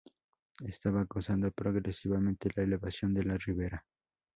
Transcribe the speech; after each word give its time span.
Esto 0.65 0.91
va 0.91 1.05
causando, 1.05 1.51
progresivamente, 1.51 2.49
la 2.55 2.63
elevación 2.63 3.13
de 3.13 3.23
la 3.23 3.37
ribera. 3.37 3.85